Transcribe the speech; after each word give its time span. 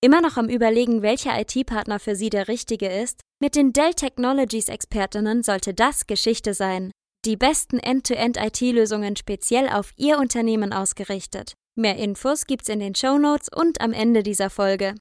Immer 0.00 0.20
noch 0.20 0.36
am 0.36 0.48
Überlegen, 0.48 1.02
welcher 1.02 1.40
IT-Partner 1.40 1.98
für 1.98 2.14
Sie 2.14 2.30
der 2.30 2.46
richtige 2.46 2.86
ist? 2.86 3.22
Mit 3.40 3.56
den 3.56 3.72
Dell 3.72 3.94
Technologies 3.94 4.68
Expertinnen 4.68 5.42
sollte 5.42 5.74
das 5.74 6.06
Geschichte 6.06 6.54
sein. 6.54 6.92
Die 7.24 7.36
besten 7.36 7.80
End-to-End-IT-Lösungen 7.80 9.16
speziell 9.16 9.68
auf 9.68 9.92
Ihr 9.96 10.18
Unternehmen 10.18 10.72
ausgerichtet. 10.72 11.54
Mehr 11.74 11.96
Infos 11.96 12.46
gibt's 12.46 12.68
in 12.68 12.78
den 12.78 12.94
Show 12.94 13.18
Notes 13.18 13.48
und 13.52 13.80
am 13.80 13.92
Ende 13.92 14.22
dieser 14.22 14.50
Folge. 14.50 14.94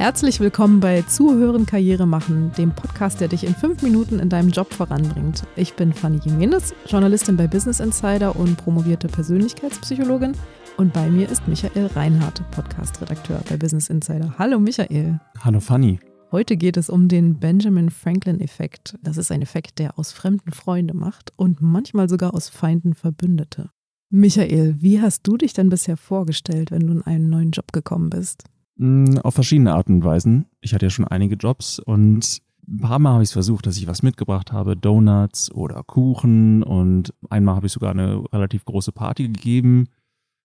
Herzlich 0.00 0.40
willkommen 0.40 0.80
bei 0.80 1.02
Zuhören 1.02 1.66
Karriere 1.66 2.06
machen, 2.06 2.52
dem 2.56 2.70
Podcast, 2.70 3.20
der 3.20 3.28
dich 3.28 3.44
in 3.44 3.54
fünf 3.54 3.82
Minuten 3.82 4.18
in 4.18 4.30
deinem 4.30 4.48
Job 4.48 4.72
voranbringt. 4.72 5.42
Ich 5.56 5.74
bin 5.74 5.92
Fanny 5.92 6.18
Jimenez, 6.24 6.72
Journalistin 6.86 7.36
bei 7.36 7.46
Business 7.46 7.80
Insider 7.80 8.34
und 8.34 8.56
promovierte 8.56 9.08
Persönlichkeitspsychologin. 9.08 10.32
Und 10.78 10.94
bei 10.94 11.10
mir 11.10 11.28
ist 11.28 11.46
Michael 11.46 11.88
Reinhardt, 11.88 12.42
Podcast-Redakteur 12.50 13.42
bei 13.46 13.58
Business 13.58 13.90
Insider. 13.90 14.34
Hallo 14.38 14.58
Michael. 14.58 15.20
Hallo 15.40 15.60
Fanny. 15.60 16.00
Heute 16.32 16.56
geht 16.56 16.78
es 16.78 16.88
um 16.88 17.08
den 17.08 17.38
Benjamin 17.38 17.90
Franklin-Effekt. 17.90 18.96
Das 19.02 19.18
ist 19.18 19.30
ein 19.30 19.42
Effekt, 19.42 19.78
der 19.78 19.98
aus 19.98 20.12
Fremden 20.12 20.52
Freunde 20.52 20.94
macht 20.94 21.34
und 21.36 21.60
manchmal 21.60 22.08
sogar 22.08 22.32
aus 22.32 22.48
Feinden 22.48 22.94
Verbündete. 22.94 23.68
Michael, 24.08 24.76
wie 24.78 25.02
hast 25.02 25.26
du 25.26 25.36
dich 25.36 25.52
denn 25.52 25.68
bisher 25.68 25.98
vorgestellt, 25.98 26.70
wenn 26.70 26.86
du 26.86 26.94
in 26.94 27.02
einen 27.02 27.28
neuen 27.28 27.50
Job 27.50 27.70
gekommen 27.74 28.08
bist? 28.08 28.44
Mm, 28.80 29.18
auf 29.18 29.34
verschiedene 29.34 29.74
Arten 29.74 29.96
und 29.96 30.04
Weisen. 30.04 30.46
Ich 30.62 30.72
hatte 30.72 30.86
ja 30.86 30.90
schon 30.90 31.06
einige 31.06 31.34
Jobs 31.34 31.78
und 31.78 32.40
ein 32.66 32.78
paar 32.78 32.98
Mal 32.98 33.12
habe 33.12 33.22
ich 33.22 33.28
es 33.28 33.34
versucht, 33.34 33.66
dass 33.66 33.76
ich 33.76 33.86
was 33.86 34.02
mitgebracht 34.02 34.52
habe, 34.52 34.74
Donuts 34.74 35.52
oder 35.52 35.82
Kuchen 35.82 36.62
und 36.62 37.12
einmal 37.28 37.56
habe 37.56 37.66
ich 37.66 37.72
sogar 37.72 37.90
eine 37.90 38.24
relativ 38.32 38.64
große 38.64 38.92
Party 38.92 39.24
gegeben. 39.24 39.88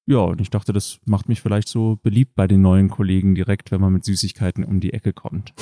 Ja, 0.05 0.17
und 0.17 0.41
ich 0.41 0.49
dachte, 0.49 0.73
das 0.73 0.99
macht 1.05 1.29
mich 1.29 1.39
vielleicht 1.39 1.69
so 1.69 1.97
beliebt 2.03 2.35
bei 2.35 2.45
den 2.45 2.61
neuen 2.61 2.89
Kollegen 2.89 3.35
direkt, 3.35 3.71
wenn 3.71 3.79
man 3.79 3.93
mit 3.93 4.03
Süßigkeiten 4.03 4.65
um 4.65 4.81
die 4.81 4.91
Ecke 4.91 5.13
kommt. 5.13 5.53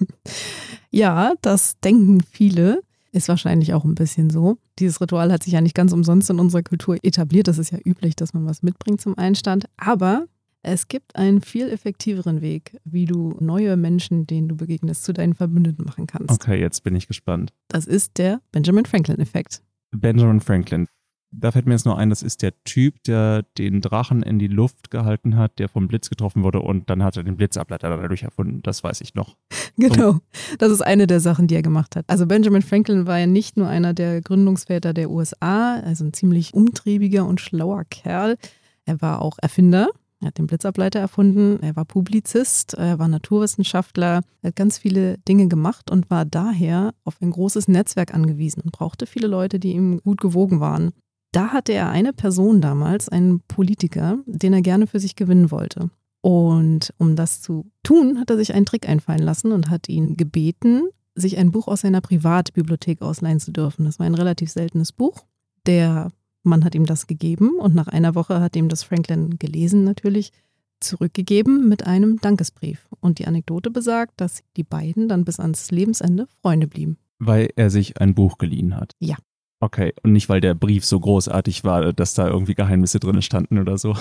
ja, 0.90 1.34
das 1.42 1.78
denken 1.80 2.22
viele. 2.22 2.80
Ist 3.12 3.28
wahrscheinlich 3.28 3.74
auch 3.74 3.84
ein 3.84 3.94
bisschen 3.94 4.30
so. 4.30 4.56
Dieses 4.78 5.00
Ritual 5.00 5.30
hat 5.30 5.42
sich 5.42 5.52
ja 5.52 5.60
nicht 5.60 5.74
ganz 5.74 5.92
umsonst 5.92 6.30
in 6.30 6.40
unserer 6.40 6.62
Kultur 6.62 6.96
etabliert. 7.02 7.48
Das 7.48 7.58
ist 7.58 7.70
ja 7.70 7.78
üblich, 7.84 8.16
dass 8.16 8.34
man 8.34 8.46
was 8.46 8.62
mitbringt 8.62 9.00
zum 9.00 9.16
Einstand. 9.16 9.66
Aber 9.76 10.26
es 10.68 10.88
gibt 10.88 11.16
einen 11.16 11.40
viel 11.40 11.68
effektiveren 11.70 12.40
Weg, 12.40 12.78
wie 12.84 13.06
du 13.06 13.36
neue 13.40 13.76
Menschen, 13.76 14.26
denen 14.26 14.48
du 14.48 14.56
begegnest, 14.56 15.04
zu 15.04 15.12
deinen 15.12 15.34
Verbündeten 15.34 15.84
machen 15.84 16.06
kannst. 16.06 16.30
Okay, 16.30 16.60
jetzt 16.60 16.84
bin 16.84 16.94
ich 16.94 17.08
gespannt. 17.08 17.52
Das 17.68 17.86
ist 17.86 18.18
der 18.18 18.40
Benjamin 18.52 18.84
Franklin-Effekt. 18.84 19.62
Benjamin 19.90 20.40
Franklin. 20.40 20.86
Da 21.30 21.50
fällt 21.50 21.66
mir 21.66 21.74
jetzt 21.74 21.84
nur 21.84 21.98
ein, 21.98 22.08
das 22.08 22.22
ist 22.22 22.40
der 22.40 22.52
Typ, 22.64 23.02
der 23.04 23.42
den 23.58 23.82
Drachen 23.82 24.22
in 24.22 24.38
die 24.38 24.46
Luft 24.46 24.90
gehalten 24.90 25.36
hat, 25.36 25.58
der 25.58 25.68
vom 25.68 25.86
Blitz 25.86 26.08
getroffen 26.08 26.42
wurde 26.42 26.60
und 26.60 26.88
dann 26.88 27.02
hat 27.02 27.18
er 27.18 27.22
den 27.22 27.36
Blitzableiter 27.36 27.90
dadurch 27.98 28.22
erfunden. 28.22 28.62
Das 28.62 28.82
weiß 28.84 29.00
ich 29.00 29.14
noch. 29.14 29.36
Genau, 29.80 30.18
das 30.58 30.72
ist 30.72 30.80
eine 30.80 31.06
der 31.06 31.20
Sachen, 31.20 31.46
die 31.46 31.54
er 31.54 31.62
gemacht 31.62 31.94
hat. 31.94 32.04
Also 32.08 32.26
Benjamin 32.26 32.62
Franklin 32.62 33.06
war 33.06 33.16
ja 33.20 33.28
nicht 33.28 33.56
nur 33.56 33.68
einer 33.68 33.94
der 33.94 34.20
Gründungsväter 34.22 34.92
der 34.92 35.08
USA, 35.08 35.78
also 35.78 36.04
ein 36.04 36.12
ziemlich 36.12 36.52
umtriebiger 36.52 37.24
und 37.24 37.40
schlauer 37.40 37.84
Kerl. 37.84 38.38
Er 38.86 39.00
war 39.00 39.22
auch 39.22 39.38
Erfinder 39.40 39.90
er 40.20 40.28
hat 40.28 40.38
den 40.38 40.48
Blitzableiter 40.48 40.98
erfunden, 40.98 41.62
er 41.62 41.76
war 41.76 41.84
Publizist, 41.84 42.74
er 42.74 42.98
war 42.98 43.06
Naturwissenschaftler, 43.06 44.22
er 44.42 44.48
hat 44.48 44.56
ganz 44.56 44.78
viele 44.78 45.18
Dinge 45.18 45.48
gemacht 45.48 45.90
und 45.90 46.10
war 46.10 46.24
daher 46.24 46.92
auf 47.04 47.20
ein 47.22 47.30
großes 47.30 47.68
Netzwerk 47.68 48.14
angewiesen 48.14 48.62
und 48.62 48.72
brauchte 48.72 49.06
viele 49.06 49.28
Leute, 49.28 49.60
die 49.60 49.72
ihm 49.72 50.00
gut 50.02 50.20
gewogen 50.20 50.60
waren. 50.60 50.92
Da 51.32 51.48
hatte 51.48 51.72
er 51.72 51.90
eine 51.90 52.12
Person 52.12 52.60
damals, 52.60 53.08
einen 53.08 53.40
Politiker, 53.42 54.18
den 54.26 54.54
er 54.54 54.62
gerne 54.62 54.86
für 54.86 54.98
sich 54.98 55.14
gewinnen 55.14 55.50
wollte. 55.50 55.90
Und 56.20 56.92
um 56.98 57.14
das 57.14 57.40
zu 57.42 57.70
tun, 57.82 58.18
hat 58.18 58.30
er 58.30 58.36
sich 58.36 58.54
einen 58.54 58.66
Trick 58.66 58.88
einfallen 58.88 59.22
lassen 59.22 59.52
und 59.52 59.70
hat 59.70 59.88
ihn 59.88 60.16
gebeten, 60.16 60.88
sich 61.14 61.38
ein 61.38 61.52
Buch 61.52 61.68
aus 61.68 61.82
seiner 61.82 62.00
Privatbibliothek 62.00 63.02
ausleihen 63.02 63.40
zu 63.40 63.52
dürfen. 63.52 63.84
Das 63.84 63.98
war 63.98 64.06
ein 64.06 64.14
relativ 64.14 64.50
seltenes 64.50 64.90
Buch. 64.92 65.26
Der 65.66 66.10
man 66.48 66.64
hat 66.64 66.74
ihm 66.74 66.86
das 66.86 67.06
gegeben 67.06 67.58
und 67.58 67.74
nach 67.74 67.88
einer 67.88 68.14
Woche 68.14 68.40
hat 68.40 68.56
ihm 68.56 68.68
das 68.68 68.82
Franklin 68.82 69.38
gelesen 69.38 69.84
natürlich 69.84 70.32
zurückgegeben 70.80 71.68
mit 71.68 71.86
einem 71.86 72.18
Dankesbrief. 72.18 72.88
Und 73.00 73.18
die 73.18 73.26
Anekdote 73.26 73.70
besagt, 73.70 74.20
dass 74.20 74.42
die 74.56 74.64
beiden 74.64 75.08
dann 75.08 75.24
bis 75.24 75.40
ans 75.40 75.70
Lebensende 75.70 76.26
Freunde 76.40 76.66
blieben. 76.66 76.98
Weil 77.18 77.50
er 77.56 77.70
sich 77.70 78.00
ein 78.00 78.14
Buch 78.14 78.38
geliehen 78.38 78.76
hat. 78.76 78.92
Ja. 79.00 79.16
Okay, 79.60 79.92
und 80.02 80.12
nicht 80.12 80.28
weil 80.28 80.40
der 80.40 80.54
Brief 80.54 80.84
so 80.84 81.00
großartig 81.00 81.64
war, 81.64 81.92
dass 81.92 82.14
da 82.14 82.28
irgendwie 82.28 82.54
Geheimnisse 82.54 83.00
drin 83.00 83.22
standen 83.22 83.58
oder 83.58 83.76
so. 83.76 83.96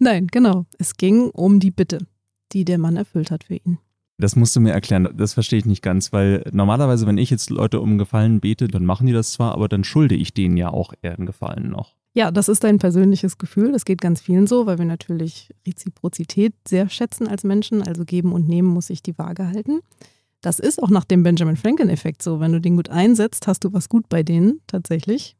Nein, 0.00 0.26
genau. 0.26 0.66
Es 0.78 0.96
ging 0.96 1.30
um 1.30 1.60
die 1.60 1.70
Bitte, 1.70 1.98
die 2.52 2.64
der 2.64 2.78
Mann 2.78 2.96
erfüllt 2.96 3.30
hat 3.30 3.44
für 3.44 3.54
ihn. 3.54 3.78
Das 4.22 4.36
musst 4.36 4.54
du 4.54 4.60
mir 4.60 4.70
erklären, 4.70 5.08
das 5.16 5.34
verstehe 5.34 5.58
ich 5.58 5.64
nicht 5.64 5.82
ganz, 5.82 6.12
weil 6.12 6.48
normalerweise, 6.52 7.08
wenn 7.08 7.18
ich 7.18 7.28
jetzt 7.28 7.50
Leute 7.50 7.80
um 7.80 7.98
Gefallen 7.98 8.38
bete, 8.38 8.68
dann 8.68 8.84
machen 8.84 9.08
die 9.08 9.12
das 9.12 9.32
zwar, 9.32 9.52
aber 9.52 9.66
dann 9.66 9.82
schulde 9.82 10.14
ich 10.14 10.32
denen 10.32 10.56
ja 10.56 10.70
auch 10.70 10.94
eher 11.02 11.16
einen 11.16 11.26
Gefallen 11.26 11.70
noch. 11.70 11.96
Ja, 12.14 12.30
das 12.30 12.48
ist 12.48 12.62
dein 12.62 12.78
persönliches 12.78 13.36
Gefühl. 13.36 13.72
Das 13.72 13.84
geht 13.84 14.00
ganz 14.00 14.20
vielen 14.20 14.46
so, 14.46 14.64
weil 14.66 14.78
wir 14.78 14.84
natürlich 14.84 15.50
Reziprozität 15.66 16.54
sehr 16.68 16.88
schätzen 16.88 17.26
als 17.26 17.42
Menschen. 17.42 17.82
Also 17.82 18.04
geben 18.04 18.32
und 18.32 18.46
nehmen 18.46 18.68
muss 18.68 18.86
sich 18.86 19.02
die 19.02 19.18
Waage 19.18 19.48
halten. 19.48 19.80
Das 20.40 20.60
ist 20.60 20.80
auch 20.80 20.90
nach 20.90 21.04
dem 21.04 21.24
Benjamin 21.24 21.56
Franklin-Effekt 21.56 22.22
so. 22.22 22.38
Wenn 22.38 22.52
du 22.52 22.60
den 22.60 22.76
gut 22.76 22.90
einsetzt, 22.90 23.48
hast 23.48 23.64
du 23.64 23.72
was 23.72 23.88
gut 23.88 24.08
bei 24.08 24.22
denen 24.22 24.60
tatsächlich. 24.68 25.34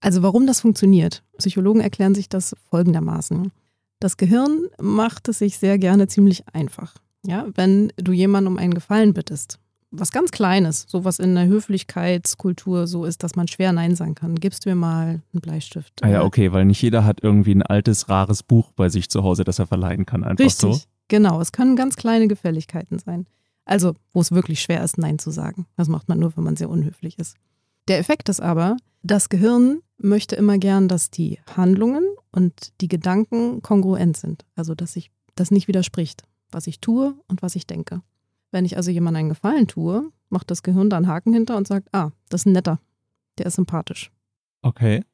Also 0.00 0.22
warum 0.22 0.46
das 0.46 0.62
funktioniert? 0.62 1.24
Psychologen 1.36 1.82
erklären 1.82 2.14
sich 2.14 2.30
das 2.30 2.56
folgendermaßen. 2.70 3.52
Das 4.00 4.16
Gehirn 4.16 4.68
macht 4.80 5.28
es 5.28 5.40
sich 5.40 5.58
sehr 5.58 5.76
gerne 5.76 6.08
ziemlich 6.08 6.44
einfach. 6.54 6.94
Ja, 7.26 7.46
wenn 7.54 7.92
du 7.96 8.12
jemanden 8.12 8.48
um 8.48 8.58
einen 8.58 8.74
Gefallen 8.74 9.14
bittest, 9.14 9.58
was 9.90 10.12
ganz 10.12 10.30
Kleines, 10.30 10.86
sowas 10.88 11.18
in 11.18 11.34
der 11.34 11.46
Höflichkeitskultur 11.46 12.86
so 12.86 13.04
ist, 13.04 13.22
dass 13.22 13.36
man 13.36 13.48
schwer 13.48 13.72
Nein 13.72 13.96
sagen 13.96 14.14
kann. 14.14 14.34
Gibst 14.36 14.64
du 14.64 14.70
mir 14.70 14.74
mal 14.74 15.22
einen 15.32 15.40
Bleistift? 15.40 15.94
Ah 16.02 16.08
ja, 16.08 16.22
okay, 16.24 16.52
weil 16.52 16.64
nicht 16.64 16.82
jeder 16.82 17.04
hat 17.04 17.22
irgendwie 17.22 17.54
ein 17.54 17.62
altes, 17.62 18.08
rares 18.08 18.42
Buch 18.42 18.72
bei 18.72 18.88
sich 18.88 19.08
zu 19.08 19.22
Hause, 19.22 19.44
das 19.44 19.58
er 19.58 19.66
verleihen 19.66 20.04
kann. 20.04 20.24
Einfach 20.24 20.44
Richtig, 20.44 20.74
so. 20.74 20.80
genau. 21.08 21.40
Es 21.40 21.52
können 21.52 21.76
ganz 21.76 21.96
kleine 21.96 22.28
Gefälligkeiten 22.28 22.98
sein. 22.98 23.26
Also, 23.64 23.94
wo 24.12 24.20
es 24.20 24.32
wirklich 24.32 24.60
schwer 24.60 24.82
ist, 24.82 24.98
Nein 24.98 25.18
zu 25.18 25.30
sagen. 25.30 25.66
Das 25.76 25.88
macht 25.88 26.08
man 26.08 26.18
nur, 26.18 26.36
wenn 26.36 26.44
man 26.44 26.56
sehr 26.56 26.70
unhöflich 26.70 27.18
ist. 27.18 27.36
Der 27.86 27.98
Effekt 27.98 28.28
ist 28.28 28.40
aber, 28.40 28.76
das 29.02 29.28
Gehirn 29.28 29.80
möchte 29.98 30.36
immer 30.36 30.58
gern, 30.58 30.88
dass 30.88 31.10
die 31.10 31.38
Handlungen 31.56 32.04
und 32.30 32.72
die 32.80 32.88
Gedanken 32.88 33.62
kongruent 33.62 34.16
sind. 34.16 34.44
Also, 34.54 34.74
dass 34.74 34.92
sich 34.94 35.10
das 35.34 35.50
nicht 35.50 35.68
widerspricht 35.68 36.24
was 36.50 36.66
ich 36.66 36.80
tue 36.80 37.14
und 37.28 37.42
was 37.42 37.56
ich 37.56 37.66
denke. 37.66 38.02
Wenn 38.50 38.64
ich 38.64 38.76
also 38.76 38.90
jemandem 38.90 39.20
einen 39.20 39.28
Gefallen 39.28 39.66
tue, 39.66 40.10
macht 40.30 40.50
das 40.50 40.62
Gehirn 40.62 40.90
da 40.90 40.96
einen 40.96 41.06
Haken 41.08 41.32
hinter 41.32 41.56
und 41.56 41.66
sagt, 41.66 41.88
ah, 41.92 42.10
das 42.28 42.42
ist 42.42 42.46
ein 42.46 42.52
netter, 42.52 42.80
der 43.38 43.46
ist 43.46 43.54
sympathisch. 43.54 44.10
Okay. 44.62 45.04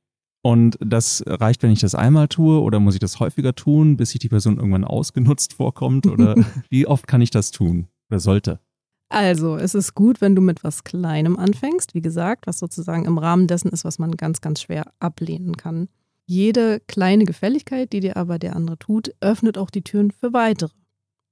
Und 0.42 0.76
das 0.80 1.24
reicht, 1.26 1.62
wenn 1.62 1.70
ich 1.70 1.80
das 1.80 1.94
einmal 1.94 2.28
tue 2.28 2.60
oder 2.60 2.78
muss 2.78 2.94
ich 2.94 3.00
das 3.00 3.18
häufiger 3.18 3.54
tun, 3.54 3.96
bis 3.96 4.10
sich 4.10 4.20
die 4.20 4.28
Person 4.28 4.58
irgendwann 4.58 4.84
ausgenutzt 4.84 5.54
vorkommt? 5.54 6.06
Oder 6.06 6.36
wie 6.68 6.86
oft 6.86 7.06
kann 7.06 7.22
ich 7.22 7.30
das 7.30 7.50
tun 7.50 7.88
oder 8.10 8.20
sollte? 8.20 8.60
Also, 9.08 9.56
es 9.56 9.74
ist 9.74 9.94
gut, 9.94 10.20
wenn 10.20 10.34
du 10.34 10.42
mit 10.42 10.64
was 10.64 10.84
Kleinem 10.84 11.38
anfängst, 11.38 11.94
wie 11.94 12.02
gesagt, 12.02 12.46
was 12.46 12.58
sozusagen 12.58 13.04
im 13.04 13.16
Rahmen 13.16 13.46
dessen 13.46 13.70
ist, 13.70 13.84
was 13.84 13.98
man 13.98 14.12
ganz, 14.12 14.40
ganz 14.40 14.60
schwer 14.60 14.92
ablehnen 14.98 15.56
kann. 15.56 15.88
Jede 16.26 16.80
kleine 16.88 17.24
Gefälligkeit, 17.24 17.92
die 17.92 18.00
dir 18.00 18.16
aber 18.16 18.38
der 18.38 18.56
andere 18.56 18.78
tut, 18.78 19.14
öffnet 19.20 19.56
auch 19.56 19.70
die 19.70 19.82
Türen 19.82 20.10
für 20.10 20.32
weitere. 20.32 20.70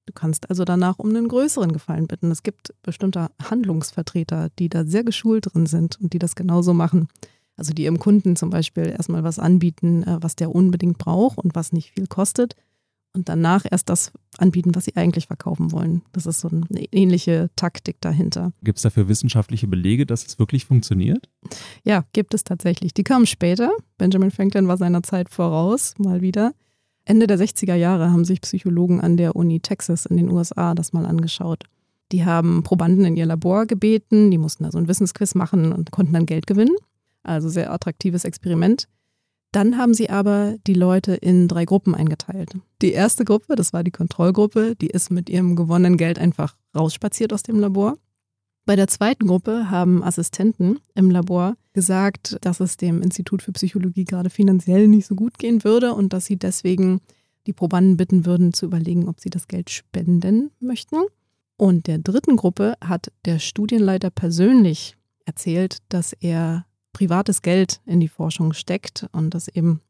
Du 0.07 0.13
kannst 0.13 0.51
also 0.51 0.65
danach 0.65 0.99
um 0.99 1.11
einen 1.11 1.29
größeren 1.29 1.73
Gefallen 1.73 2.09
bitten. 2.09 2.31
Es 2.31 2.43
gibt 2.43 2.75
bestimmte 2.83 3.29
Handlungsvertreter, 3.43 4.49
die 4.59 4.69
da 4.69 4.85
sehr 4.85 5.05
geschult 5.05 5.53
drin 5.53 5.67
sind 5.67 6.01
und 6.01 6.13
die 6.13 6.19
das 6.19 6.35
genauso 6.35 6.75
machen. 6.75 7.09
Also 7.57 7.73
die 7.73 7.85
ihrem 7.85 7.99
Kunden 7.99 8.35
zum 8.35 8.51
Beispiel 8.51 8.89
erstmal 8.89 9.25
was 9.25 9.39
anbieten, 9.39 10.03
äh, 10.03 10.19
was 10.21 10.37
der 10.37 10.55
unbedingt 10.55 10.99
braucht 10.99 11.39
und 11.39 11.55
was 11.55 11.73
nicht 11.73 11.93
viel 11.93 12.07
kostet. 12.07 12.57
Und 13.15 13.29
danach 13.29 13.67
erst 13.71 13.91
das 13.91 14.11
anbieten, 14.39 14.75
was 14.75 14.87
sie 14.87 14.97
eigentlich 14.97 15.27
verkaufen 15.27 15.71
wollen. 15.71 16.01
Das 16.13 16.25
ist 16.25 16.41
so 16.41 16.49
eine 16.49 16.85
ähnliche 16.93 17.51
Taktik 17.57 18.01
dahinter. 18.01 18.55
Gibt 18.63 18.79
es 18.79 18.83
dafür 18.83 19.07
wissenschaftliche 19.07 19.67
Belege, 19.67 20.07
dass 20.07 20.25
es 20.25 20.39
wirklich 20.39 20.65
funktioniert? 20.65 21.29
Ja, 21.85 22.05
gibt 22.15 22.33
es 22.33 22.43
tatsächlich. 22.43 22.95
Die 22.95 23.05
kamen 23.05 23.27
später. 23.27 23.71
Benjamin 23.99 24.31
Franklin 24.31 24.67
war 24.67 24.79
seiner 24.79 25.03
Zeit 25.03 25.29
voraus, 25.29 25.93
mal 25.99 26.23
wieder. 26.23 26.55
Ende 27.05 27.27
der 27.27 27.39
60er 27.39 27.75
Jahre 27.75 28.11
haben 28.11 28.25
sich 28.25 28.41
Psychologen 28.41 29.01
an 29.01 29.17
der 29.17 29.35
Uni 29.35 29.61
Texas 29.61 30.07
in 30.07 30.17
den 30.17 30.31
USA 30.31 30.75
das 30.75 30.93
mal 30.93 31.07
angeschaut. 31.07 31.65
Die 32.13 32.25
haben 32.25 32.63
Probanden 32.63 33.05
in 33.05 33.17
ihr 33.17 33.27
Labor 33.27 33.67
gebeten, 33.67 34.31
die 34.31 34.39
mussten 34.39 34.65
da 34.65 34.71
so 34.71 34.79
ein 34.79 34.89
Wissensquiz 34.89 35.35
machen 35.35 35.73
und 35.73 35.91
konnten 35.91 36.13
dann 36.13 36.27
Geld 36.27 36.47
gewinnen. 36.47 36.77
Also 37.23 37.49
sehr 37.49 37.73
attraktives 37.73 38.25
Experiment. 38.25 38.87
Dann 39.53 39.77
haben 39.77 39.95
sie 39.95 40.11
aber 40.11 40.57
die 40.67 40.75
Leute 40.75 41.15
in 41.15 41.49
drei 41.49 41.65
Gruppen 41.65 41.95
eingeteilt. 41.95 42.57
Die 42.81 42.93
erste 42.93 43.25
Gruppe, 43.25 43.55
das 43.55 43.73
war 43.73 43.85
die 43.85 43.91
Kontrollgruppe, 43.91 44.77
die 44.77 44.89
ist 44.89 45.11
mit 45.11 45.29
ihrem 45.29 45.57
gewonnenen 45.57 45.99
Geld 45.99 46.19
einfach 46.19 46.57
rausspaziert 46.75 47.33
aus 47.33 47.43
dem 47.43 47.61
Labor. 47.61 47.97
Bei 48.65 48.77
der 48.77 48.87
zweiten 48.87 49.27
Gruppe 49.27 49.71
haben 49.71 50.05
Assistenten 50.05 50.79
im 50.95 51.11
Labor 51.11 51.57
gesagt, 51.73 52.39
dass 52.43 52.61
es 52.61 52.77
dem 52.77 53.03
Institut 53.03 53.43
für 53.43 53.53
Psychologie 53.53 54.05
gerade 54.05 54.31
finanziell 54.31 54.87
nicht 54.87 55.07
so 55.07 55.17
gut 55.17 55.39
gehen 55.39 55.65
würde 55.65 55.95
und 55.95 56.13
dass 56.13 56.27
sie 56.27 56.37
deswegen 56.37 57.01
die 57.49 57.53
Probanden 57.53 57.97
bitten 57.97 58.25
würden, 58.25 58.53
zu 58.53 58.67
überlegen, 58.67 59.09
ob 59.09 59.19
sie 59.19 59.31
das 59.31 59.49
Geld 59.49 59.71
spenden 59.71 60.53
möchten. 60.61 61.03
Und 61.57 61.89
der 61.89 61.99
dritten 61.99 62.37
Gruppe 62.37 62.75
hat 62.81 63.11
der 63.25 63.41
Studienleiter 63.41 64.11
persönlich 64.11 64.97
erzählt, 65.25 65.79
dass 65.89 66.13
er 66.13 66.65
privates 66.93 67.43
Geld 67.43 67.81
in 67.85 67.99
die 67.99 68.09
Forschung 68.09 68.53
steckt 68.53 69.07
und 69.13 69.35
das 69.35 69.49
eben 69.49 69.81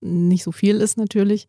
nicht 0.00 0.42
so 0.42 0.52
viel 0.52 0.76
ist 0.76 0.96
natürlich 0.96 1.48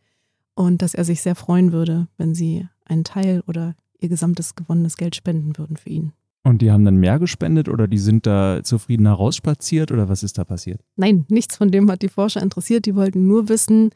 und 0.54 0.82
dass 0.82 0.94
er 0.94 1.06
sich 1.06 1.22
sehr 1.22 1.36
freuen 1.36 1.72
würde, 1.72 2.08
wenn 2.18 2.36
sie 2.36 2.68
einen 2.86 3.04
Teil 3.04 3.42
oder 3.48 3.76
ihr 4.00 4.10
gesamtes 4.10 4.56
gewonnenes 4.56 4.98
Geld 4.98 5.16
spenden 5.16 5.58
würden 5.58 5.78
für 5.78 5.90
ihn. 5.90 6.12
Und 6.44 6.62
die 6.62 6.72
haben 6.72 6.84
dann 6.84 6.98
mehr 6.98 7.20
gespendet 7.20 7.70
oder 7.70 7.88
die 7.88 7.98
sind 7.98 8.26
da 8.26 8.62
zufrieden 8.64 9.06
herausspaziert 9.06 9.92
oder 9.92 10.10
was 10.10 10.24
ist 10.24 10.38
da 10.38 10.44
passiert? 10.44 10.82
Nein, 10.98 11.26
nichts 11.30 11.56
von 11.56 11.72
dem 11.72 11.90
hat 11.90 12.02
die 12.02 12.10
Forscher 12.10 12.42
interessiert. 12.42 12.86
Die 12.86 12.96
wollten 12.96 13.28
nur 13.28 13.48
wissen, 13.48 13.92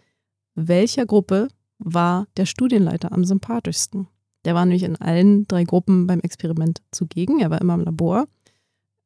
welcher 0.55 1.05
Gruppe 1.05 1.49
war 1.77 2.27
der 2.37 2.45
Studienleiter 2.45 3.11
am 3.11 3.25
sympathischsten. 3.25 4.07
Der 4.45 4.55
war 4.55 4.65
nämlich 4.65 4.83
in 4.83 4.95
allen 4.95 5.45
drei 5.47 5.65
Gruppen 5.65 6.07
beim 6.07 6.21
Experiment 6.21 6.81
zugegen. 6.91 7.41
Er 7.41 7.49
war 7.49 7.59
immer 7.59 7.73
im 7.73 7.81
Labor, 7.81 8.27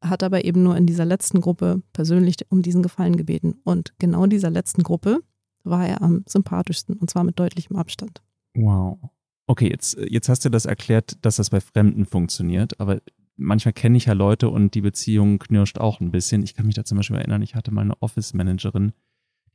hat 0.02 0.22
aber 0.22 0.46
eben 0.46 0.62
nur 0.62 0.78
in 0.78 0.86
dieser 0.86 1.06
letzten 1.06 1.42
Gruppe 1.42 1.82
persönlich 1.94 2.36
um 2.50 2.62
diesen 2.62 2.84
Gefallen 2.84 3.18
gebeten. 3.18 3.56
Und 3.64 3.94
genau 3.98 4.24
in 4.26 4.30
dieser 4.30 4.52
letzten 4.52 4.84
Gruppe 4.84 5.20
war 5.64 5.88
er 5.88 6.04
am 6.04 6.24
sympathischsten 6.28 6.96
und 6.96 7.10
zwar 7.10 7.24
mit 7.24 7.40
deutlichem 7.40 7.76
Abstand. 7.76 8.22
Wow. 8.54 9.00
Okay, 9.48 9.70
jetzt, 9.70 9.98
jetzt 9.98 10.30
hast 10.30 10.46
du 10.46 10.50
das 10.50 10.66
erklärt, 10.66 11.18
dass 11.26 11.38
das 11.38 11.50
bei 11.50 11.60
Fremden 11.60 12.06
funktioniert, 12.06 12.80
aber 12.80 13.02
manchmal 13.42 13.74
kenne 13.74 13.98
ich 13.98 14.06
ja 14.06 14.14
Leute 14.14 14.50
und 14.50 14.76
die 14.76 14.82
Beziehung 14.82 15.40
knirscht 15.40 15.78
auch 15.78 16.00
ein 16.00 16.12
bisschen. 16.12 16.44
Ich 16.44 16.56
kann 16.56 16.66
mich 16.66 16.76
da 16.76 16.86
zum 16.86 16.98
Beispiel 16.98 17.18
erinnern, 17.18 17.42
ich 17.42 17.56
hatte 17.56 17.72
mal 17.72 17.82
eine 17.82 18.02
Office-Managerin, 18.02 18.94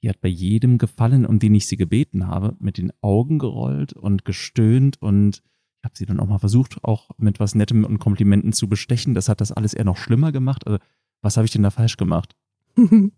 die 0.03 0.09
hat 0.09 0.21
bei 0.21 0.29
jedem 0.29 0.79
Gefallen, 0.79 1.25
um 1.25 1.39
den 1.39 1.55
ich 1.55 1.67
sie 1.67 1.77
gebeten 1.77 2.27
habe, 2.27 2.57
mit 2.59 2.79
den 2.79 2.93
Augen 3.01 3.39
gerollt 3.39 3.93
und 3.93 4.25
gestöhnt 4.25 5.01
und 5.01 5.43
ich 5.79 5.85
habe 5.85 5.97
sie 5.97 6.07
dann 6.07 6.21
auch 6.21 6.27
mal 6.27 6.39
versucht, 6.39 6.83
auch 6.85 7.11
mit 7.17 7.41
was 7.41 7.55
Nettem 7.55 7.85
und 7.85 7.99
Komplimenten 7.99 8.53
zu 8.53 8.69
bestechen. 8.69 9.15
Das 9.15 9.29
hat 9.29 9.41
das 9.41 9.53
alles 9.53 9.73
eher 9.73 9.85
noch 9.85 9.97
schlimmer 9.97 10.33
gemacht. 10.33 10.67
Also, 10.67 10.79
was 11.23 11.37
habe 11.37 11.47
ich 11.47 11.53
denn 11.53 11.63
da 11.63 11.71
falsch 11.71 11.97
gemacht? 11.97 12.35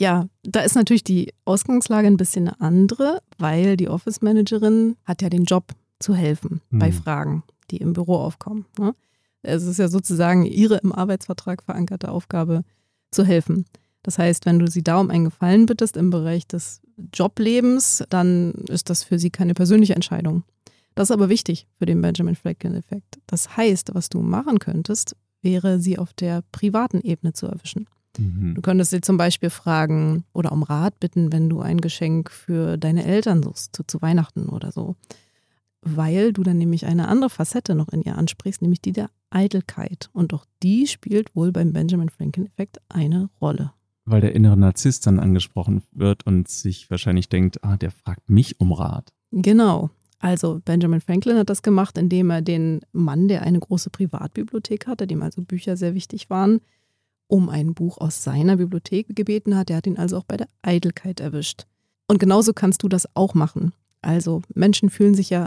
Ja, 0.00 0.28
da 0.44 0.60
ist 0.60 0.76
natürlich 0.76 1.02
die 1.02 1.32
Ausgangslage 1.44 2.06
ein 2.06 2.16
bisschen 2.16 2.46
eine 2.46 2.60
andere, 2.60 3.20
weil 3.36 3.76
die 3.76 3.88
Office 3.88 4.22
Managerin 4.22 4.94
hat 5.04 5.22
ja 5.22 5.28
den 5.28 5.42
Job 5.42 5.74
zu 5.98 6.14
helfen 6.14 6.60
bei 6.70 6.92
Fragen, 6.92 7.42
die 7.72 7.78
im 7.78 7.94
Büro 7.94 8.14
aufkommen. 8.14 8.66
Ne? 8.78 8.94
Es 9.42 9.64
ist 9.64 9.78
ja 9.78 9.88
sozusagen 9.88 10.44
ihre 10.44 10.78
im 10.78 10.92
Arbeitsvertrag 10.92 11.62
verankerte 11.62 12.10
Aufgabe 12.10 12.64
zu 13.10 13.24
helfen. 13.24 13.64
Das 14.02 14.18
heißt, 14.18 14.46
wenn 14.46 14.58
du 14.58 14.68
sie 14.68 14.82
da 14.82 15.00
um 15.00 15.10
einen 15.10 15.26
Gefallen 15.26 15.66
bittest 15.66 15.96
im 15.96 16.10
Bereich 16.10 16.46
des 16.46 16.80
Joblebens, 17.12 18.04
dann 18.08 18.52
ist 18.68 18.90
das 18.90 19.04
für 19.04 19.18
sie 19.18 19.30
keine 19.30 19.54
persönliche 19.54 19.94
Entscheidung. 19.94 20.44
Das 20.94 21.10
ist 21.10 21.14
aber 21.14 21.28
wichtig 21.28 21.66
für 21.78 21.86
den 21.86 22.00
Benjamin 22.00 22.34
Franklin-Effekt. 22.34 23.18
Das 23.26 23.56
heißt, 23.56 23.94
was 23.94 24.08
du 24.08 24.20
machen 24.20 24.58
könntest, 24.58 25.14
wäre, 25.42 25.78
sie 25.78 25.98
auf 25.98 26.12
der 26.12 26.42
privaten 26.52 27.00
Ebene 27.00 27.32
zu 27.32 27.46
erwischen. 27.46 27.86
Mhm. 28.18 28.54
Du 28.54 28.62
könntest 28.62 28.90
sie 28.90 29.00
zum 29.00 29.16
Beispiel 29.16 29.50
fragen 29.50 30.24
oder 30.32 30.52
um 30.52 30.62
Rat 30.62 30.98
bitten, 30.98 31.32
wenn 31.32 31.48
du 31.48 31.60
ein 31.60 31.80
Geschenk 31.80 32.30
für 32.30 32.76
deine 32.76 33.04
Eltern 33.04 33.42
suchst, 33.42 33.76
zu, 33.76 33.84
zu 33.84 34.02
Weihnachten 34.02 34.48
oder 34.48 34.72
so. 34.72 34.96
Weil 35.82 36.32
du 36.32 36.42
dann 36.42 36.58
nämlich 36.58 36.86
eine 36.86 37.08
andere 37.08 37.30
Facette 37.30 37.74
noch 37.74 37.88
in 37.88 38.02
ihr 38.02 38.16
ansprichst, 38.16 38.62
nämlich 38.62 38.80
die 38.80 38.92
der 38.92 39.10
Eitelkeit. 39.30 40.10
Und 40.12 40.34
auch 40.34 40.44
die 40.62 40.86
spielt 40.86 41.34
wohl 41.36 41.52
beim 41.52 41.72
Benjamin 41.72 42.08
Franklin-Effekt 42.08 42.78
eine 42.88 43.30
Rolle. 43.40 43.72
Weil 44.04 44.20
der 44.20 44.34
innere 44.34 44.56
Narzisst 44.56 45.06
dann 45.06 45.20
angesprochen 45.20 45.82
wird 45.92 46.26
und 46.26 46.48
sich 46.48 46.90
wahrscheinlich 46.90 47.28
denkt, 47.28 47.62
ah, 47.62 47.76
der 47.76 47.90
fragt 47.90 48.30
mich 48.30 48.60
um 48.60 48.72
Rat. 48.72 49.12
Genau. 49.30 49.90
Also 50.18 50.60
Benjamin 50.64 51.00
Franklin 51.00 51.36
hat 51.36 51.50
das 51.50 51.62
gemacht, 51.62 51.96
indem 51.96 52.30
er 52.30 52.42
den 52.42 52.80
Mann, 52.92 53.28
der 53.28 53.42
eine 53.42 53.60
große 53.60 53.90
Privatbibliothek 53.90 54.86
hatte, 54.86 55.06
dem 55.06 55.22
also 55.22 55.42
Bücher 55.42 55.76
sehr 55.76 55.94
wichtig 55.94 56.28
waren, 56.28 56.60
um 57.28 57.48
ein 57.48 57.74
Buch 57.74 57.98
aus 57.98 58.24
seiner 58.24 58.56
Bibliothek 58.56 59.14
gebeten 59.14 59.56
hat. 59.56 59.70
Er 59.70 59.76
hat 59.76 59.86
ihn 59.86 59.98
also 59.98 60.16
auch 60.16 60.24
bei 60.24 60.36
der 60.36 60.48
Eitelkeit 60.62 61.20
erwischt. 61.20 61.66
Und 62.08 62.18
genauso 62.18 62.52
kannst 62.52 62.82
du 62.82 62.88
das 62.88 63.06
auch 63.14 63.34
machen. 63.34 63.72
Also 64.00 64.42
Menschen 64.54 64.90
fühlen 64.90 65.14
sich 65.14 65.30
ja 65.30 65.46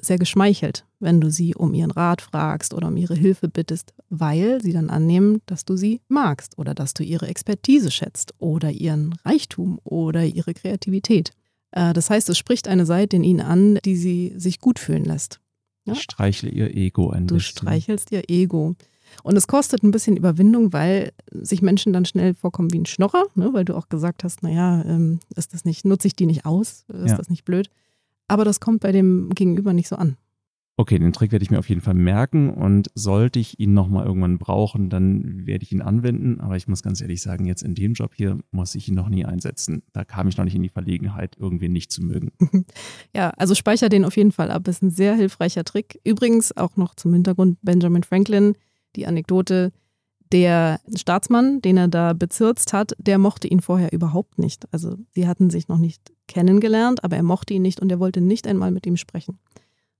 sehr 0.00 0.18
geschmeichelt, 0.18 0.84
wenn 1.00 1.20
du 1.20 1.30
sie 1.30 1.54
um 1.54 1.74
ihren 1.74 1.90
Rat 1.90 2.20
fragst 2.20 2.74
oder 2.74 2.88
um 2.88 2.96
ihre 2.96 3.14
Hilfe 3.14 3.48
bittest, 3.48 3.94
weil 4.10 4.60
sie 4.60 4.72
dann 4.72 4.90
annehmen, 4.90 5.40
dass 5.46 5.64
du 5.64 5.76
sie 5.76 6.00
magst 6.08 6.58
oder 6.58 6.74
dass 6.74 6.94
du 6.94 7.02
ihre 7.02 7.28
Expertise 7.28 7.90
schätzt 7.90 8.34
oder 8.38 8.70
ihren 8.70 9.14
Reichtum 9.24 9.78
oder 9.84 10.24
ihre 10.24 10.54
Kreativität. 10.54 11.32
Äh, 11.70 11.92
das 11.92 12.10
heißt, 12.10 12.28
es 12.28 12.38
spricht 12.38 12.68
eine 12.68 12.86
Seite 12.86 13.16
in 13.16 13.24
ihnen 13.24 13.40
an, 13.40 13.78
die 13.84 13.96
sie 13.96 14.34
sich 14.36 14.60
gut 14.60 14.78
fühlen 14.78 15.04
lässt. 15.04 15.40
Ja? 15.86 15.94
Ich 15.94 16.02
streichle 16.02 16.50
ihr 16.50 16.76
Ego 16.76 17.10
ein 17.10 17.26
du 17.26 17.36
bisschen. 17.36 17.54
Du 17.54 17.60
streichelst 17.62 18.12
ihr 18.12 18.28
Ego. 18.28 18.74
Und 19.22 19.36
es 19.36 19.46
kostet 19.46 19.82
ein 19.82 19.92
bisschen 19.92 20.16
Überwindung, 20.16 20.72
weil 20.72 21.12
sich 21.30 21.62
Menschen 21.62 21.92
dann 21.92 22.04
schnell 22.04 22.34
vorkommen 22.34 22.72
wie 22.72 22.80
ein 22.80 22.86
Schnorrer, 22.86 23.24
ne? 23.34 23.50
weil 23.52 23.64
du 23.64 23.74
auch 23.74 23.88
gesagt 23.88 24.24
hast, 24.24 24.42
naja, 24.42 24.82
ähm, 24.84 25.20
ist 25.36 25.54
das 25.54 25.64
nicht, 25.64 25.84
nutze 25.84 26.08
ich 26.08 26.16
die 26.16 26.26
nicht 26.26 26.44
aus, 26.44 26.84
ist 26.88 27.10
ja. 27.10 27.16
das 27.16 27.30
nicht 27.30 27.44
blöd. 27.44 27.70
Aber 28.28 28.44
das 28.44 28.60
kommt 28.60 28.80
bei 28.80 28.92
dem 28.92 29.30
Gegenüber 29.30 29.72
nicht 29.72 29.88
so 29.88 29.96
an. 29.96 30.16
Okay, 30.78 30.98
den 30.98 31.14
Trick 31.14 31.32
werde 31.32 31.42
ich 31.42 31.50
mir 31.50 31.58
auf 31.58 31.70
jeden 31.70 31.80
Fall 31.80 31.94
merken 31.94 32.50
und 32.50 32.90
sollte 32.94 33.38
ich 33.38 33.58
ihn 33.58 33.72
nochmal 33.72 34.04
irgendwann 34.04 34.36
brauchen, 34.36 34.90
dann 34.90 35.46
werde 35.46 35.64
ich 35.64 35.72
ihn 35.72 35.80
anwenden. 35.80 36.38
Aber 36.38 36.56
ich 36.56 36.68
muss 36.68 36.82
ganz 36.82 37.00
ehrlich 37.00 37.22
sagen, 37.22 37.46
jetzt 37.46 37.62
in 37.62 37.74
dem 37.74 37.94
Job 37.94 38.12
hier 38.14 38.38
muss 38.50 38.74
ich 38.74 38.86
ihn 38.88 38.94
noch 38.94 39.08
nie 39.08 39.24
einsetzen. 39.24 39.84
Da 39.94 40.04
kam 40.04 40.28
ich 40.28 40.36
noch 40.36 40.44
nicht 40.44 40.54
in 40.54 40.62
die 40.62 40.68
Verlegenheit, 40.68 41.36
irgendwen 41.38 41.72
nicht 41.72 41.90
zu 41.90 42.02
mögen. 42.02 42.32
Ja, 43.14 43.30
also 43.30 43.54
speicher 43.54 43.88
den 43.88 44.04
auf 44.04 44.16
jeden 44.16 44.32
Fall 44.32 44.50
ab. 44.50 44.68
Ist 44.68 44.82
ein 44.82 44.90
sehr 44.90 45.14
hilfreicher 45.14 45.64
Trick. 45.64 45.98
Übrigens 46.04 46.54
auch 46.54 46.76
noch 46.76 46.94
zum 46.94 47.14
Hintergrund 47.14 47.58
Benjamin 47.62 48.02
Franklin 48.02 48.54
die 48.96 49.06
Anekdote, 49.06 49.72
der 50.32 50.80
Staatsmann, 50.94 51.60
den 51.62 51.76
er 51.76 51.88
da 51.88 52.12
bezirzt 52.12 52.72
hat, 52.72 52.92
der 52.98 53.18
mochte 53.18 53.48
ihn 53.48 53.60
vorher 53.60 53.92
überhaupt 53.92 54.38
nicht. 54.38 54.66
Also 54.72 54.96
sie 55.14 55.28
hatten 55.28 55.50
sich 55.50 55.68
noch 55.68 55.78
nicht 55.78 56.12
kennengelernt, 56.28 57.04
aber 57.04 57.16
er 57.16 57.22
mochte 57.22 57.54
ihn 57.54 57.62
nicht 57.62 57.80
und 57.80 57.90
er 57.90 58.00
wollte 58.00 58.20
nicht 58.20 58.46
einmal 58.46 58.70
mit 58.70 58.86
ihm 58.86 58.96
sprechen. 58.96 59.38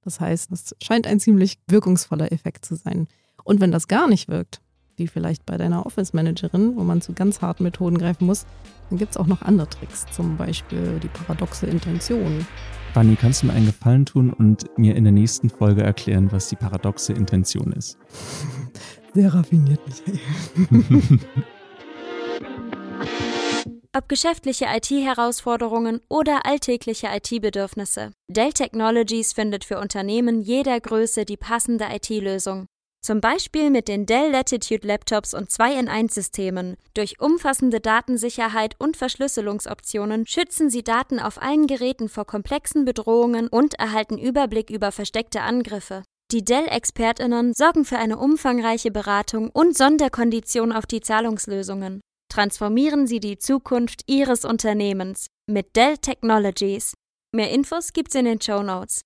Das 0.02 0.20
heißt, 0.20 0.52
es 0.52 0.75
scheint 0.82 1.06
ein 1.06 1.20
ziemlich 1.20 1.58
wirkungsvoller 1.67 2.32
Effekt 2.32 2.64
zu 2.64 2.76
sein. 2.76 3.08
Und 3.44 3.61
wenn 3.61 3.73
das 3.73 3.88
gar 3.88 4.08
nicht 4.08 4.28
wirkt, 4.28 4.61
wie 4.96 5.06
vielleicht 5.06 5.44
bei 5.46 5.56
deiner 5.56 5.84
Office-Managerin, 5.84 6.76
wo 6.76 6.82
man 6.82 7.00
zu 7.00 7.12
ganz 7.12 7.43
harten 7.43 7.64
Methoden 7.64 7.99
greifen 7.99 8.26
muss, 8.26 8.46
dann 8.88 8.99
gibt 8.99 9.12
es 9.12 9.17
auch 9.17 9.26
noch 9.26 9.43
andere 9.43 9.69
Tricks, 9.69 10.06
zum 10.11 10.37
Beispiel 10.37 10.99
die 11.02 11.08
paradoxe 11.08 11.67
Intention. 11.67 12.46
Bunny, 12.94 13.15
kannst 13.15 13.43
du 13.43 13.48
mir 13.48 13.53
einen 13.53 13.67
Gefallen 13.67 14.06
tun 14.06 14.32
und 14.32 14.65
mir 14.79 14.96
in 14.96 15.05
der 15.05 15.12
nächsten 15.12 15.50
Folge 15.50 15.82
erklären, 15.82 16.32
was 16.32 16.48
die 16.48 16.56
paradoxe 16.56 17.12
Intention 17.12 17.72
ist? 17.72 17.98
Sehr 19.17 19.32
raffiniert, 19.32 19.81
Michael. 19.87 21.20
Ob 23.96 24.11
geschäftliche 24.11 24.67
IT-Herausforderungen 24.67 26.03
oder 26.11 26.44
alltägliche 26.44 27.06
IT-Bedürfnisse, 27.06 28.13
Dell 28.29 28.53
Technologies 28.53 29.32
findet 29.32 29.65
für 29.65 29.79
Unternehmen 29.79 30.43
jeder 30.43 30.79
Größe 30.79 31.25
die 31.25 31.39
passende 31.39 31.87
IT-Lösung. 31.91 32.67
Zum 33.01 33.23
Beispiel 33.23 33.70
mit 33.70 33.89
den 33.89 34.05
Dell 34.05 34.32
Latitude 34.32 34.87
Laptops 34.87 35.32
und 35.32 35.49
2-in-1-Systemen. 35.49 36.77
Durch 36.93 37.19
umfassende 37.19 37.81
Datensicherheit 37.81 38.75
und 38.79 38.99
Verschlüsselungsoptionen 38.99 40.27
schützen 40.27 40.69
sie 40.69 40.85
Daten 40.85 41.20
auf 41.20 41.41
allen 41.41 41.67
Geräten 41.67 42.11
vor 42.11 42.27
komplexen 42.27 42.85
Bedrohungen 42.85 43.49
und 43.49 43.77
erhalten 43.77 44.19
Überblick 44.19 44.69
über 44.69 44.93
versteckte 44.93 45.41
Angriffe. 45.41 46.03
Die 46.32 46.44
Dell-ExpertInnen 46.44 47.54
sorgen 47.54 47.84
für 47.84 47.98
eine 47.98 48.18
umfangreiche 48.18 48.90
Beratung 48.90 49.48
und 49.50 49.78
Sonderkonditionen 49.78 50.74
auf 50.74 50.84
die 50.84 51.00
Zahlungslösungen. 51.00 52.00
Transformieren 52.28 53.06
Sie 53.06 53.20
die 53.20 53.38
Zukunft 53.38 54.02
Ihres 54.08 54.44
Unternehmens 54.44 55.28
mit 55.48 55.76
Dell 55.76 55.98
Technologies. 55.98 56.94
Mehr 57.32 57.52
Infos 57.52 57.92
gibt's 57.92 58.16
in 58.16 58.24
den 58.24 58.40
Show 58.40 58.64
Notes. 58.64 59.02